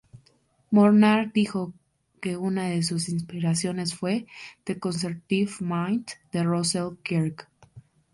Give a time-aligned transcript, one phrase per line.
[0.71, 1.73] Molnar dijo
[2.23, 4.25] que una de sus inspiraciones fue
[4.63, 7.47] "The Conservative Mind" de Russell Kirk.